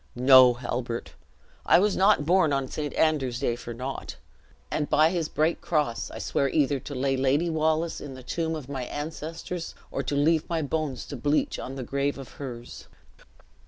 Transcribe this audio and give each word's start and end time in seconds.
No, 0.15 0.55
Halbert! 0.55 1.13
I 1.63 1.77
was 1.77 1.95
not 1.95 2.25
born 2.25 2.51
on 2.51 2.67
St. 2.67 2.91
Andrew's 2.95 3.37
day 3.39 3.55
for 3.55 3.71
naught; 3.71 4.15
and 4.71 4.89
by 4.89 5.11
his 5.11 5.29
bright 5.29 5.61
cross 5.61 6.09
I 6.09 6.17
swear 6.17 6.49
either 6.49 6.79
to 6.79 6.95
lay 6.95 7.15
Lady 7.15 7.51
Wallace 7.51 8.01
in 8.01 8.15
the 8.15 8.23
tomb 8.23 8.55
of 8.55 8.67
my 8.67 8.85
ancestors, 8.85 9.75
or 9.91 10.01
leave 10.09 10.49
my 10.49 10.63
bones 10.63 11.05
to 11.05 11.15
bleach 11.15 11.59
on 11.59 11.75
the 11.75 11.83
grave 11.83 12.17
of 12.17 12.29
hers." 12.41 12.87